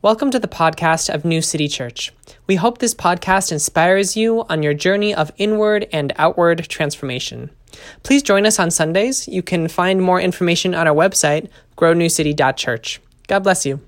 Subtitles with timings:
[0.00, 2.12] Welcome to the podcast of New City Church.
[2.46, 7.50] We hope this podcast inspires you on your journey of inward and outward transformation.
[8.04, 9.26] Please join us on Sundays.
[9.26, 13.00] You can find more information on our website, grownewcity.church.
[13.26, 13.80] God bless you.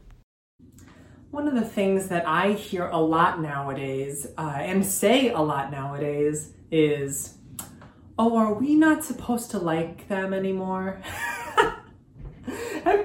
[1.30, 5.70] One of the things that I hear a lot nowadays uh, and say a lot
[5.70, 7.34] nowadays is,
[8.18, 11.00] Oh, are we not supposed to like them anymore?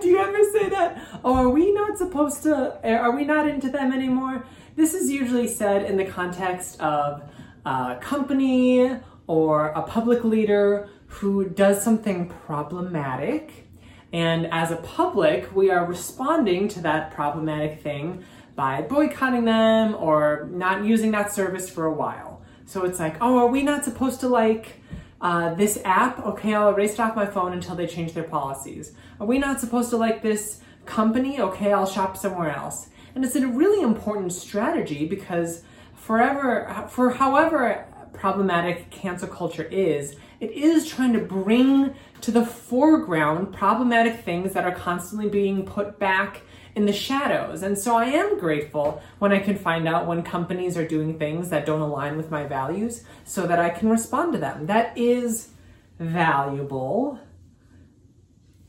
[0.01, 1.19] Do you ever say that?
[1.23, 4.45] Oh, are we not supposed to, eh, are we not into them anymore?
[4.75, 7.23] This is usually said in the context of
[7.65, 13.67] a company or a public leader who does something problematic.
[14.13, 18.23] And as a public, we are responding to that problematic thing
[18.55, 22.41] by boycotting them or not using that service for a while.
[22.65, 24.81] So it's like, oh, are we not supposed to like
[25.25, 28.91] uh, this app, okay, I'll erase it off my phone until they change their policies.
[29.19, 31.41] Are we not supposed to like this company?
[31.41, 32.89] Okay, I'll shop somewhere else.
[33.15, 35.63] And it's a really important strategy because
[35.95, 43.51] forever, for however problematic cancel culture is, it is trying to bring to the foreground
[43.51, 46.41] problematic things that are constantly being put back
[46.75, 47.63] in the shadows.
[47.63, 51.49] And so I am grateful when I can find out when companies are doing things
[51.49, 54.65] that don't align with my values so that I can respond to them.
[54.65, 55.49] That is
[55.97, 57.19] valuable.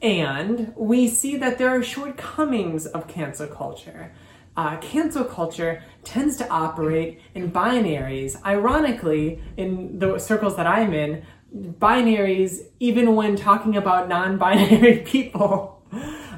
[0.00, 4.12] And we see that there are shortcomings of cancel culture.
[4.56, 8.42] Uh, cancel culture tends to operate in binaries.
[8.44, 15.82] Ironically, in the circles that I'm in, binaries, even when talking about non binary people,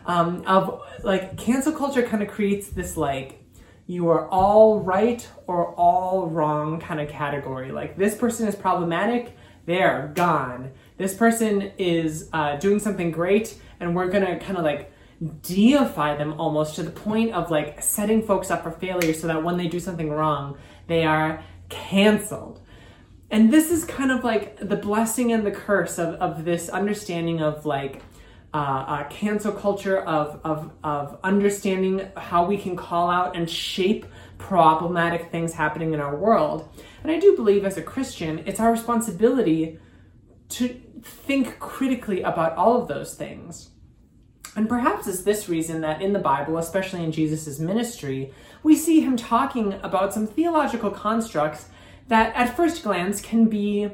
[0.07, 3.43] um, of like cancel culture kind of creates this like
[3.87, 7.73] you are all right or all wrong kind of category.
[7.73, 10.73] Like this person is problematic, they're gone.
[10.99, 14.93] This person is uh, doing something great, and we're gonna kind of like
[15.43, 19.43] deify them almost to the point of like setting folks up for failure so that
[19.43, 22.61] when they do something wrong, they are canceled.
[23.31, 27.43] And this is kind of like the blessing and the curse of, of this understanding
[27.43, 28.03] of like
[28.59, 34.05] uh, uh, cancel culture of, of, of understanding how we can call out and shape
[34.37, 36.69] problematic things happening in our world.
[37.05, 39.79] And I do believe as a Christian, it's our responsibility
[40.49, 43.71] to think critically about all of those things.
[44.57, 48.33] And perhaps it's this reason that in the Bible, especially in Jesus' ministry,
[48.65, 51.69] we see him talking about some theological constructs
[52.09, 53.89] that at first glance can be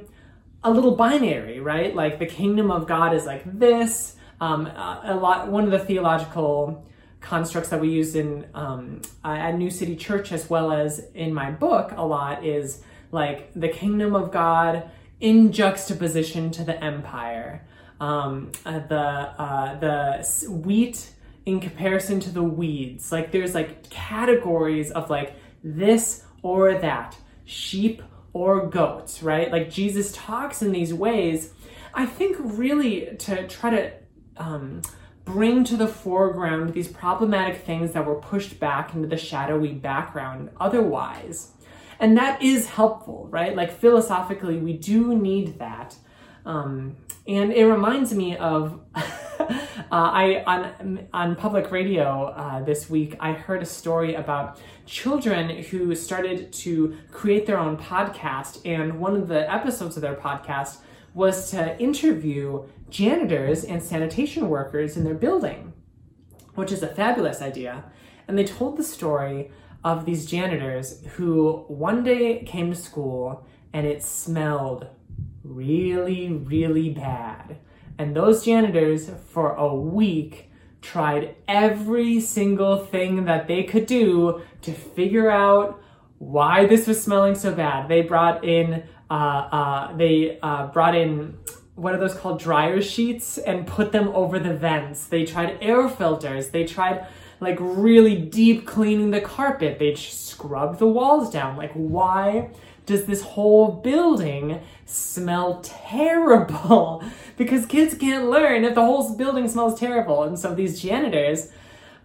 [0.63, 1.95] a little binary, right?
[1.95, 5.49] Like the kingdom of God is like this, um, a lot.
[5.49, 6.85] One of the theological
[7.21, 11.51] constructs that we use in um, at New City Church, as well as in my
[11.51, 14.91] book, a lot is like the kingdom of God
[15.21, 17.67] in juxtaposition to the empire.
[18.01, 21.11] Um, uh, the uh, the wheat
[21.47, 23.13] in comparison to the weeds.
[23.13, 28.03] Like there's like categories of like this or that, sheep
[28.33, 29.51] or goats, right?
[29.51, 31.53] Like Jesus talks in these ways.
[31.95, 33.93] I think really to try to
[34.37, 34.83] um,
[35.25, 40.51] bring to the foreground these problematic things that were pushed back into the shadowy background
[40.61, 41.53] otherwise.
[41.99, 43.55] And that is helpful, right?
[43.55, 45.97] Like philosophically, we do need that.
[46.45, 46.97] Um,
[47.27, 49.49] and it reminds me of uh,
[49.91, 53.17] I on on public radio uh, this week.
[53.19, 59.17] I heard a story about children who started to create their own podcast, and one
[59.17, 60.79] of the episodes of their podcast
[61.15, 65.73] was to interview janitors and sanitation workers in their building,
[66.55, 67.85] which is a fabulous idea.
[68.29, 69.51] And they told the story
[69.85, 74.87] of these janitors who one day came to school and it smelled
[75.43, 77.59] really, really bad.
[77.99, 84.73] And those janitors, for a week, tried every single thing that they could do to
[84.73, 85.81] figure out
[86.19, 87.89] why this was smelling so bad.
[87.89, 91.39] They brought in uh, uh, they uh, brought in
[91.77, 95.07] what are those called dryer sheets and put them over the vents.
[95.07, 96.51] They tried air filters.
[96.51, 97.07] They tried
[97.39, 99.79] like really deep cleaning the carpet.
[99.79, 101.57] They scrubbed the walls down.
[101.57, 102.51] Like, why
[102.87, 107.05] does this whole building smell terrible?
[107.37, 110.25] because kids can't learn if the whole building smells terrible.
[110.25, 111.53] And so these janitors,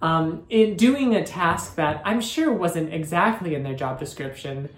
[0.04, 4.70] um, in doing a task that I'm sure wasn't exactly in their job description,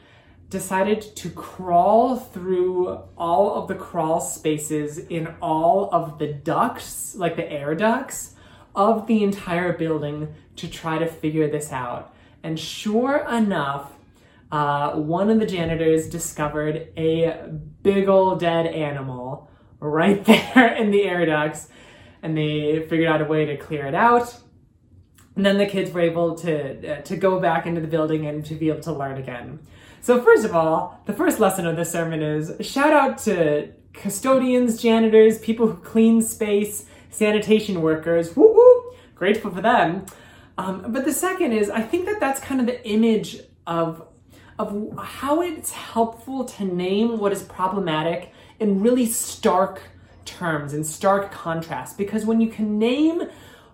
[0.51, 7.38] decided to crawl through all of the crawl spaces in all of the ducts, like
[7.38, 8.36] the air ducts,
[8.75, 12.13] of the entire building to try to figure this out.
[12.44, 13.94] And sure enough,
[14.51, 17.50] uh, one of the janitors discovered a
[17.81, 19.50] big old dead animal
[19.80, 21.69] right there in the air ducts,
[22.21, 24.38] and they figured out a way to clear it out.
[25.38, 28.45] And then the kids were able to uh, to go back into the building and
[28.47, 29.59] to be able to learn again.
[30.01, 34.81] So first of all, the first lesson of this sermon is shout out to custodians,
[34.81, 38.36] janitors, people who clean space, sanitation workers.
[38.36, 38.94] Woo woo!
[39.13, 40.07] Grateful for them.
[40.57, 44.07] Um, but the second is, I think that that's kind of the image of
[44.57, 49.81] of how it's helpful to name what is problematic in really stark
[50.25, 51.97] terms, in stark contrast.
[51.97, 53.24] Because when you can name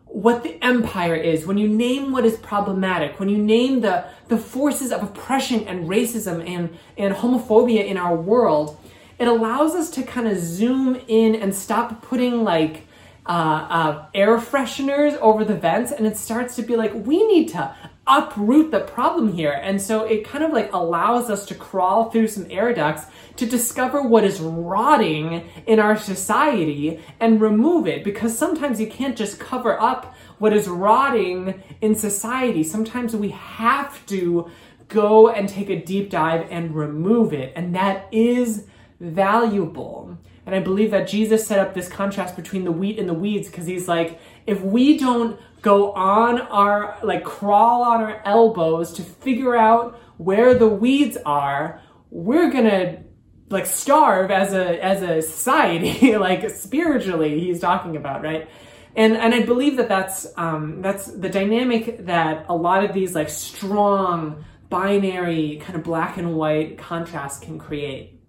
[0.05, 4.37] what the empire is, when you name what is problematic, when you name the, the
[4.37, 8.77] forces of oppression and racism and, and homophobia in our world,
[9.19, 12.87] it allows us to kind of zoom in and stop putting like
[13.25, 17.49] uh, uh, air fresheners over the vents, and it starts to be like, we need
[17.49, 17.75] to
[18.07, 19.51] uproot the problem here.
[19.51, 23.05] And so it kind of like allows us to crawl through some air ducts
[23.37, 29.17] to discover what is rotting in our society and remove it because sometimes you can't
[29.17, 32.63] just cover up what is rotting in society.
[32.63, 34.49] Sometimes we have to
[34.87, 37.53] go and take a deep dive and remove it.
[37.55, 38.65] And that is
[38.99, 40.17] valuable.
[40.45, 43.49] And I believe that Jesus set up this contrast between the wheat and the weeds
[43.49, 49.01] because he's like, if we don't go on our, like, crawl on our elbows to
[49.03, 53.03] figure out where the weeds are, we're gonna
[53.49, 58.49] like starve as a as a society like spiritually he's talking about right?
[58.95, 63.13] And and i believe that that's um that's the dynamic that a lot of these
[63.15, 68.19] like strong binary kind of black and white contrast can create.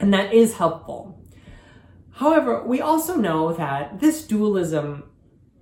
[0.00, 1.20] And that is helpful.
[2.12, 5.11] However, we also know that this dualism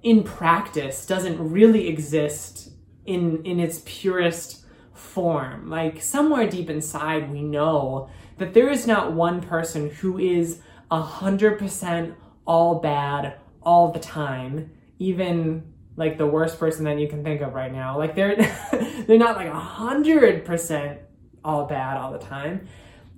[0.03, 2.71] in practice doesn't really exist
[3.07, 4.65] in, in its purest
[4.95, 5.69] form.
[5.69, 8.09] Like somewhere deep inside, we know
[8.39, 10.61] that there is not one person who is
[10.91, 12.15] a hundred percent
[12.47, 17.53] all bad all the time, even like the worst person that you can think of
[17.53, 17.99] right now.
[17.99, 18.37] Like they're
[19.07, 21.01] they're not like a hundred percent
[21.45, 22.69] all bad all the time.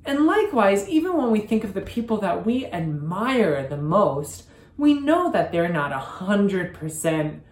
[0.05, 4.45] And likewise, even when we think of the people that we admire the most,
[4.77, 7.43] we know that they're not a hundred percent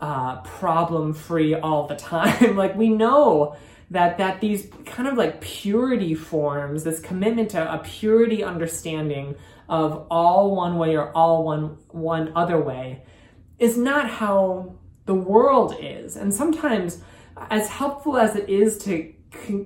[0.00, 2.56] uh, problem free all the time.
[2.56, 3.56] like we know
[3.90, 9.34] that that these kind of like purity forms, this commitment to a purity understanding
[9.68, 13.02] of all one way or all one one other way,
[13.58, 14.74] is not how
[15.06, 16.16] the world is.
[16.16, 17.02] And sometimes,
[17.50, 19.12] as helpful as it is to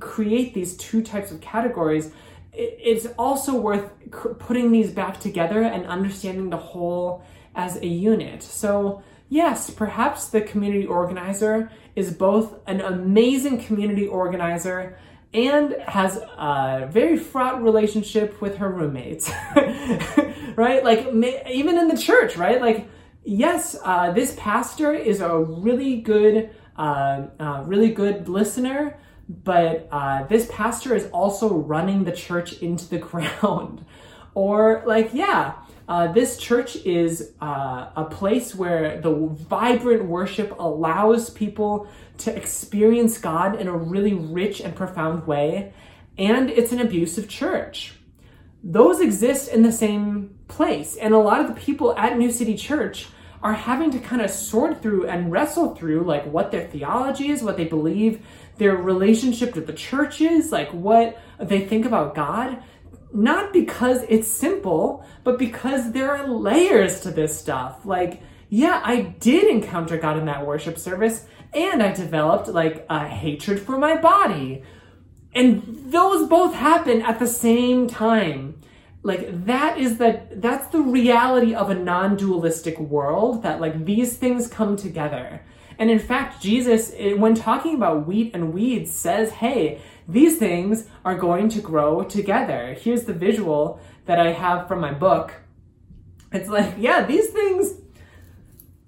[0.01, 2.13] create these two types of categories,
[2.53, 3.91] it's also worth
[4.39, 8.43] putting these back together and understanding the whole as a unit.
[8.43, 14.99] So, yes, perhaps the community organizer is both an amazing community organizer
[15.35, 19.31] and has a very fraught relationship with her roommates,
[20.57, 20.85] right?
[20.85, 21.07] Like,
[21.51, 22.61] even in the church, right?
[22.61, 22.87] Like,
[23.25, 28.99] yes, uh, this pastor is a really good, uh, uh, really good listener
[29.45, 33.85] but uh, this pastor is also running the church into the ground.
[34.35, 35.55] or, like, yeah,
[35.89, 41.89] uh, this church is uh, a place where the vibrant worship allows people
[42.19, 45.73] to experience God in a really rich and profound way,
[46.17, 47.95] and it's an abusive church.
[48.63, 52.57] Those exist in the same place, and a lot of the people at New City
[52.57, 53.09] Church
[53.43, 57.43] are having to kind of sort through and wrestle through like what their theology is,
[57.43, 58.25] what they believe
[58.59, 62.63] their relationship to the church is, like what they think about God,
[63.13, 67.85] not because it's simple, but because there are layers to this stuff.
[67.85, 73.07] Like, yeah, I did encounter God in that worship service, and I developed like a
[73.07, 74.63] hatred for my body.
[75.35, 78.62] And those both happen at the same time.
[79.03, 84.47] Like that is the that's the reality of a non-dualistic world that like these things
[84.47, 85.43] come together.
[85.79, 90.87] And in fact, Jesus, eh, when talking about wheat and weeds, says, hey, these things
[91.05, 92.77] are going to grow together.
[92.79, 95.33] Here's the visual that I have from my book.
[96.31, 97.75] It's like, yeah, these things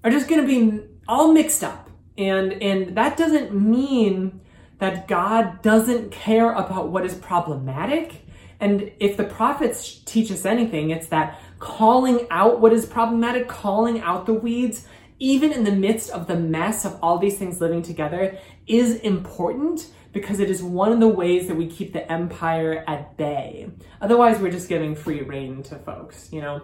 [0.03, 1.89] are just going to be all mixed up.
[2.17, 4.41] And, and that doesn't mean
[4.79, 8.24] that God doesn't care about what is problematic.
[8.59, 13.99] And if the prophets teach us anything, it's that calling out what is problematic, calling
[14.01, 14.87] out the weeds,
[15.19, 19.87] even in the midst of the mess of all these things living together, is important
[20.11, 23.69] because it is one of the ways that we keep the empire at bay.
[24.01, 26.61] Otherwise, we're just giving free rein to folks, you know?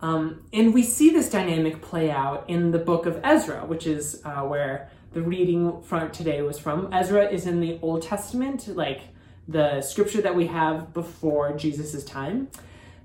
[0.00, 4.20] Um, and we see this dynamic play out in the book of Ezra, which is
[4.24, 6.92] uh, where the reading from today was from.
[6.92, 9.00] Ezra is in the Old Testament, like
[9.48, 12.48] the scripture that we have before Jesus' time.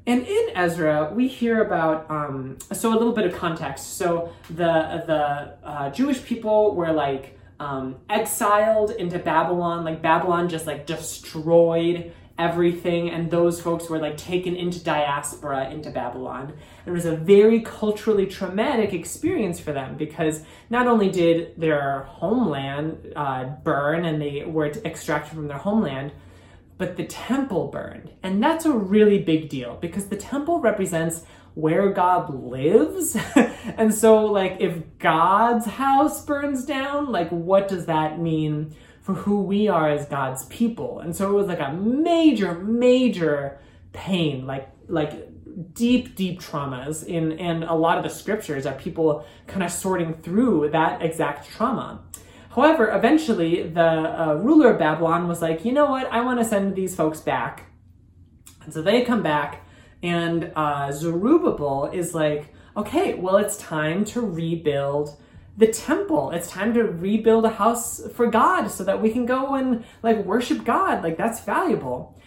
[0.08, 3.98] And in Ezra, we hear about um, so a little bit of context.
[3.98, 9.84] So the the uh, Jewish people were like um, exiled into Babylon.
[9.84, 15.91] Like Babylon just like destroyed everything, and those folks were like taken into diaspora into
[15.91, 16.53] Babylon.
[16.86, 23.13] It was a very culturally traumatic experience for them because not only did their homeland
[23.15, 26.13] uh, burn and they were extracted from their homeland,
[26.80, 28.10] but the temple burned.
[28.24, 33.18] And that's a really big deal because the temple represents where God lives.
[33.36, 39.42] and so, like, if God's house burns down, like, what does that mean for who
[39.42, 41.02] we are as God's people?
[41.02, 43.60] And so it was like a major, major
[43.92, 45.28] pain, like, like,
[45.74, 50.14] deep deep traumas in and a lot of the scriptures are people kind of sorting
[50.14, 52.02] through that exact trauma
[52.50, 56.46] However, eventually the uh, ruler of Babylon was like, you know what, I want to
[56.46, 57.65] send these folks back.
[58.63, 59.65] And so they come back,
[60.01, 65.18] and uh, Zerubbabel is like, okay, well, it's time to rebuild
[65.58, 66.32] the temple.
[66.32, 70.24] It's time to rebuild a house for God so that we can go and like
[70.24, 71.03] worship God.
[71.03, 72.18] Like that's valuable.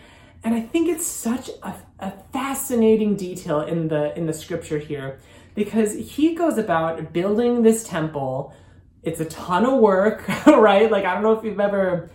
[0.45, 5.19] And I think it's such a, a fascinating detail in the in the scripture here
[5.55, 8.55] because he goes about building this temple
[9.03, 10.91] it's a ton of work, right?
[10.91, 12.11] Like, I don't know if you've ever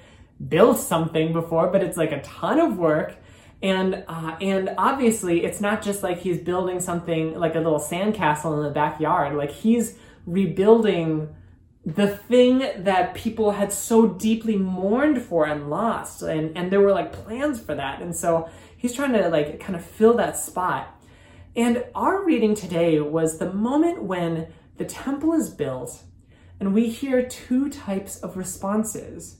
[0.45, 3.15] built something before, but it's like a ton of work.
[3.61, 8.55] And uh, and obviously, it's not just like he's building something like a little sandcastle
[8.57, 9.35] in the backyard.
[9.35, 11.35] Like he's rebuilding
[11.83, 16.91] the thing that people had so deeply mourned for and lost, and and there were
[16.91, 17.99] like plans for that.
[17.99, 20.93] And so he's trying to like kind of fill that spot.
[21.55, 26.03] And our reading today was the moment when the temple is built
[26.59, 29.37] and we hear two types of responses.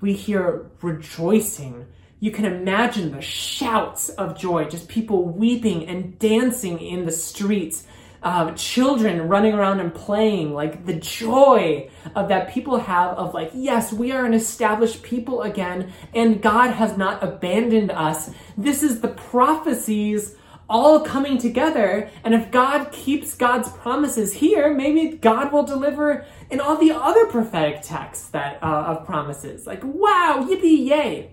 [0.00, 1.86] We hear rejoicing.
[2.20, 7.86] You can imagine the shouts of joy, just people weeping and dancing in the streets,
[8.22, 13.50] uh, children running around and playing, like the joy of that people have of like,
[13.54, 18.30] yes, we are an established people again, and God has not abandoned us.
[18.56, 20.34] This is the prophecies
[20.68, 22.10] all coming together.
[22.24, 27.26] And if God keeps God's promises here, maybe God will deliver in all the other
[27.26, 29.66] prophetic texts that uh, of promises.
[29.66, 31.32] Like, wow, yippee, yay.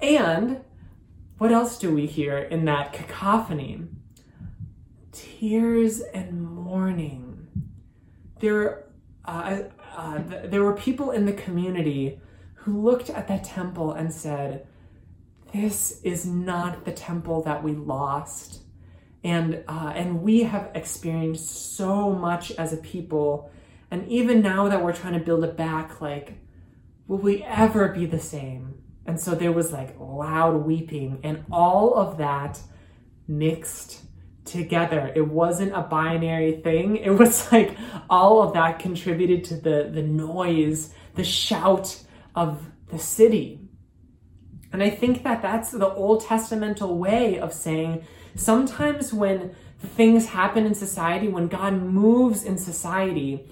[0.00, 0.62] And
[1.38, 3.82] what else do we hear in that cacophony?
[5.12, 7.46] Tears and mourning.
[8.40, 8.86] There,
[9.24, 9.62] uh,
[9.94, 12.20] uh, there were people in the community
[12.54, 14.66] who looked at that temple and said,
[15.54, 18.62] this is not the temple that we lost.
[19.22, 23.50] And, uh, and we have experienced so much as a people.
[23.90, 26.34] And even now that we're trying to build it back, like,
[27.06, 28.82] will we ever be the same?
[29.06, 32.58] And so there was like loud weeping, and all of that
[33.28, 34.02] mixed
[34.44, 35.12] together.
[35.14, 36.96] It wasn't a binary thing.
[36.96, 37.76] It was like
[38.10, 42.02] all of that contributed to the, the noise, the shout
[42.34, 43.63] of the city.
[44.74, 48.04] And I think that that's the Old Testamental way of saying
[48.34, 53.48] sometimes when things happen in society, when God moves in society,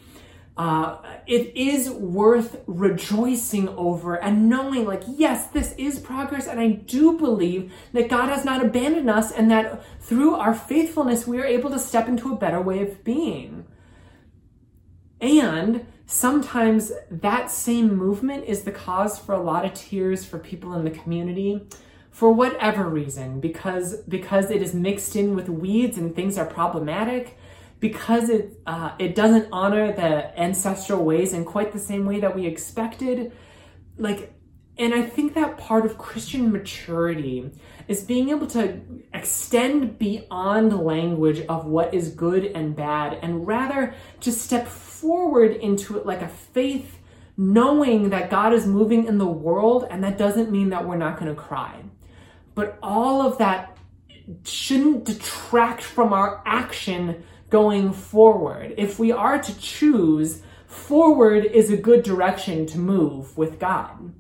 [0.56, 0.96] uh,
[1.28, 7.16] it is worth rejoicing over and knowing, like, yes, this is progress, and I do
[7.16, 11.70] believe that God has not abandoned us, and that through our faithfulness, we are able
[11.70, 13.64] to step into a better way of being.
[15.20, 20.74] And sometimes that same movement is the cause for a lot of tears for people
[20.74, 21.66] in the community
[22.10, 27.38] for whatever reason because because it is mixed in with weeds and things are problematic
[27.80, 32.36] because it uh, it doesn't honor the ancestral ways in quite the same way that
[32.36, 33.32] we expected.
[33.96, 34.34] Like
[34.82, 37.50] and i think that part of christian maturity
[37.88, 38.80] is being able to
[39.14, 44.66] extend beyond language of what is good and bad and rather just step
[45.02, 46.98] forward into it like a faith,
[47.36, 51.18] knowing that God is moving in the world, and that doesn't mean that we're not
[51.18, 51.82] going to cry.
[52.54, 53.76] But all of that
[54.44, 58.74] shouldn't detract from our action going forward.
[58.78, 64.14] If we are to choose, forward is a good direction to move with God.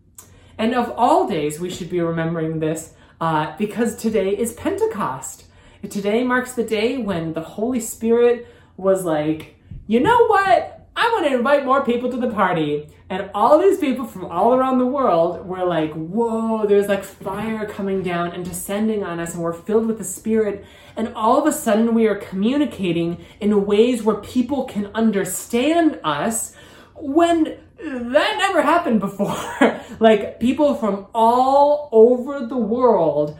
[0.58, 5.44] And of all days, we should be remembering this uh, because today is Pentecost.
[5.88, 9.56] Today marks the day when the Holy Spirit was like,
[9.86, 10.88] you know what?
[10.94, 12.88] I want to invite more people to the party.
[13.08, 17.66] And all these people from all around the world were like, whoa, there's like fire
[17.66, 20.64] coming down and descending on us, and we're filled with the Spirit.
[20.96, 26.54] And all of a sudden, we are communicating in ways where people can understand us
[26.94, 29.80] when that never happened before.
[30.00, 33.38] like, people from all over the world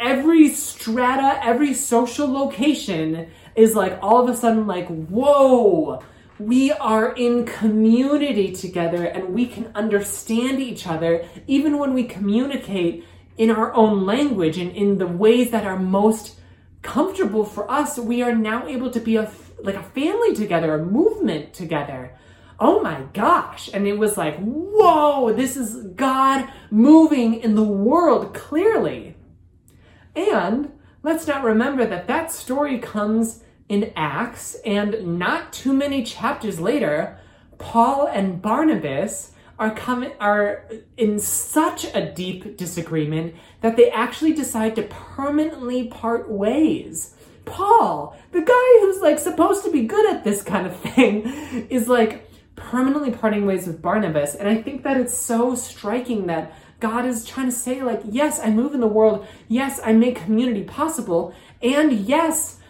[0.00, 6.02] every strata, every social location is like all of a sudden like, whoa,
[6.38, 13.04] we are in community together and we can understand each other even when we communicate
[13.36, 16.40] in our own language and in the ways that are most
[16.82, 17.98] comfortable for us.
[17.98, 19.30] We are now able to be a
[19.62, 22.16] like a family together, a movement together.
[22.60, 23.70] Oh my gosh.
[23.72, 29.16] And it was like, whoa, this is God moving in the world clearly.
[30.14, 36.58] And let's not remember that that story comes in Acts, and not too many chapters
[36.58, 37.16] later,
[37.58, 40.64] Paul and Barnabas are coming are
[40.96, 47.14] in such a deep disagreement that they actually decide to permanently part ways.
[47.44, 51.22] Paul, the guy who's like supposed to be good at this kind of thing,
[51.70, 52.29] is like
[52.70, 54.36] permanently parting ways with Barnabas.
[54.36, 58.38] And I think that it's so striking that God is trying to say, like, yes,
[58.38, 59.26] I move in the world.
[59.48, 61.34] Yes, I make community possible.
[61.60, 62.60] And yes,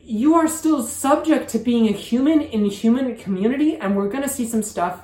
[0.00, 4.46] you are still subject to being a human in human community, and we're gonna see
[4.46, 5.02] some stuff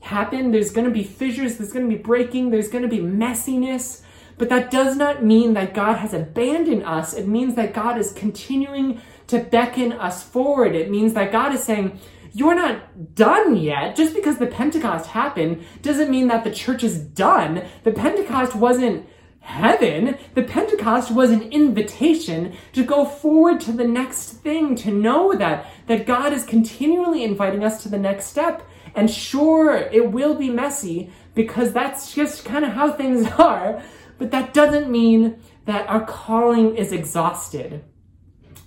[0.00, 0.52] happen.
[0.52, 4.02] There's gonna be fissures, there's gonna be breaking, there's gonna be messiness.
[4.38, 7.12] But that does not mean that God has abandoned us.
[7.12, 10.74] It means that God is continuing to beckon us forward.
[10.76, 11.98] It means that God is saying,
[12.36, 13.94] You're not done yet.
[13.94, 17.64] Just because the Pentecost happened doesn't mean that the church is done.
[17.84, 19.06] The Pentecost wasn't
[19.38, 20.18] heaven.
[20.34, 25.66] The Pentecost was an invitation to go forward to the next thing, to know that,
[25.86, 28.68] that God is continually inviting us to the next step.
[28.96, 33.80] And sure, it will be messy because that's just kind of how things are,
[34.18, 37.84] but that doesn't mean that our calling is exhausted.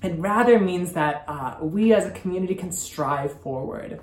[0.08, 4.00] It rather means that uh, we as a community can strive forward.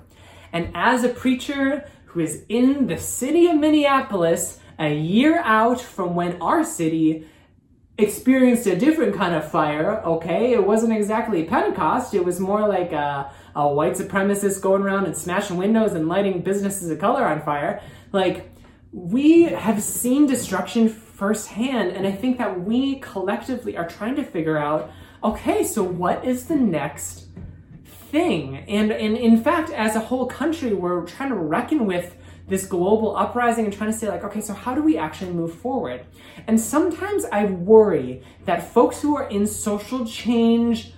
[0.53, 6.15] And as a preacher who is in the city of Minneapolis, a year out from
[6.15, 7.27] when our city
[7.97, 10.53] experienced a different kind of fire, okay?
[10.53, 15.17] It wasn't exactly Pentecost, it was more like a, a white supremacist going around and
[15.17, 17.81] smashing windows and lighting businesses of color on fire.
[18.13, 18.51] Like,
[18.93, 24.59] we have seen destruction firsthand, and I think that we collectively are trying to figure
[24.59, 24.91] out
[25.25, 27.27] okay, so what is the next
[27.85, 28.59] thing?
[28.69, 32.15] And, and in fact, as a whole country, we're trying to reckon with
[32.47, 35.55] this global uprising and trying to say like okay so how do we actually move
[35.55, 36.05] forward
[36.47, 40.93] and sometimes i worry that folks who are in social change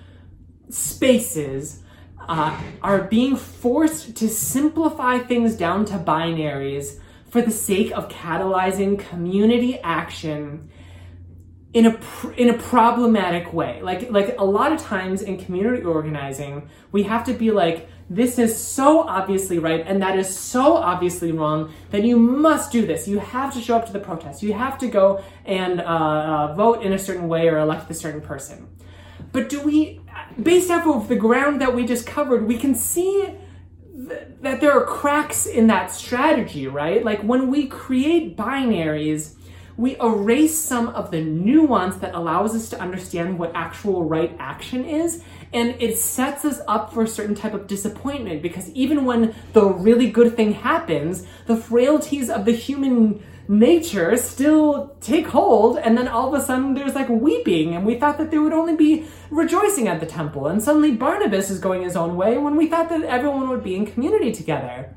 [0.69, 1.83] spaces
[2.29, 6.99] uh, are being forced to simplify things down to binaries
[7.31, 10.69] for the sake of catalyzing community action
[11.77, 11.95] in a
[12.37, 17.23] in a problematic way like like a lot of times in community organizing we have
[17.23, 22.05] to be like this is so obviously right and that is so obviously wrong that
[22.05, 23.09] you must do this.
[23.09, 24.43] You have to show up to the protest.
[24.43, 27.95] You have to go and uh, uh, vote in a certain way or elect a
[27.95, 28.69] certain person.
[29.33, 30.01] But do we,
[30.43, 33.35] based off of the ground that we just covered, we can see
[34.09, 37.05] th- that there are cracks in that strategy, right?
[37.05, 39.36] Like when we create binaries,
[39.77, 44.85] we erase some of the nuance that allows us to understand what actual right action
[44.85, 49.35] is and it sets us up for a certain type of disappointment because even when
[49.53, 55.97] the really good thing happens the frailties of the human nature still take hold and
[55.97, 58.75] then all of a sudden there's like weeping and we thought that there would only
[58.75, 62.67] be rejoicing at the temple and suddenly barnabas is going his own way when we
[62.67, 64.95] thought that everyone would be in community together.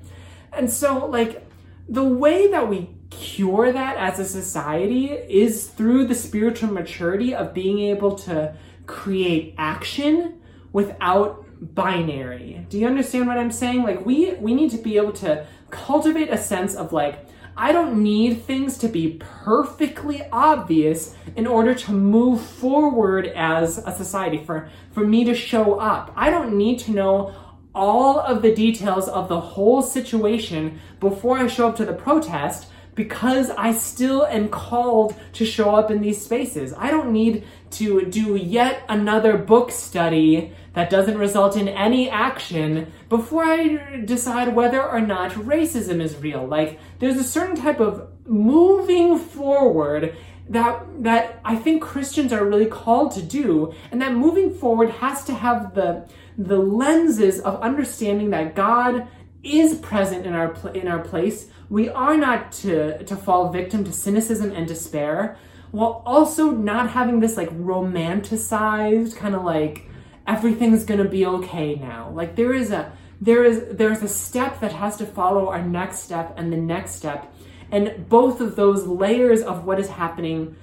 [0.52, 1.46] And so like
[1.88, 7.54] the way that we cure that as a society is through the spiritual maturity of
[7.54, 10.40] being able to create action
[10.72, 12.66] without binary.
[12.70, 13.84] Do you understand what I'm saying?
[13.84, 17.26] Like we we need to be able to cultivate a sense of like
[17.58, 23.92] I don't need things to be perfectly obvious in order to move forward as a
[23.92, 26.14] society for for me to show up.
[26.16, 27.34] I don't need to know
[27.76, 32.68] all of the details of the whole situation before I show up to the protest
[33.00, 36.74] because I still am called to show up in these spaces.
[36.78, 42.92] I don't need to do yet another book study that doesn't result in any action
[43.08, 46.46] before I decide whether or not racism is real.
[46.46, 50.14] Like, there's a certain type of moving forward
[50.50, 55.24] that that I think Christians are really called to do, and that moving forward has
[55.24, 56.06] to have the
[56.38, 59.08] the lenses of understanding that God
[59.42, 61.48] is present in our in our place.
[61.70, 65.38] We are not to to fall victim to cynicism and despair,
[65.72, 69.88] while also not having this like romanticized kind of like
[70.28, 72.10] everything's gonna be okay now.
[72.10, 76.00] Like there is a there is there's a step that has to follow our next
[76.00, 77.32] step and the next step,
[77.72, 80.56] and both of those layers of what is happening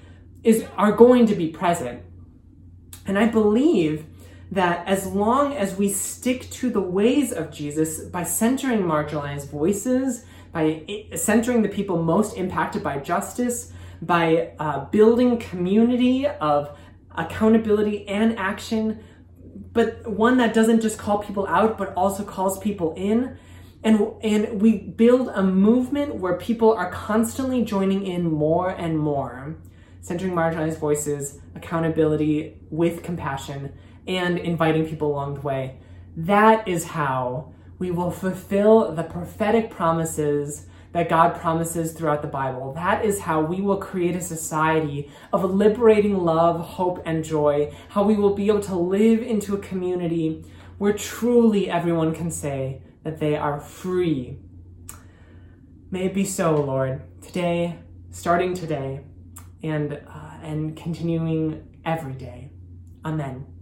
[0.42, 2.02] is are going to be present.
[3.06, 4.06] And I believe
[4.50, 10.24] that as long as we stick to the ways of Jesus by centering marginalized voices,
[10.56, 16.74] by centering the people most impacted by justice, by uh, building community of
[17.14, 18.98] accountability and action,
[19.74, 23.36] but one that doesn't just call people out, but also calls people in.
[23.84, 29.56] And, and we build a movement where people are constantly joining in more and more,
[30.00, 33.74] centering marginalized voices, accountability with compassion,
[34.06, 35.76] and inviting people along the way.
[36.16, 42.72] That is how we will fulfill the prophetic promises that God promises throughout the Bible.
[42.72, 47.74] That is how we will create a society of liberating love, hope, and joy.
[47.90, 50.44] How we will be able to live into a community
[50.78, 54.38] where truly everyone can say that they are free.
[55.90, 57.78] May it be so, Lord, today,
[58.10, 59.00] starting today,
[59.62, 62.50] and, uh, and continuing every day.
[63.04, 63.55] Amen.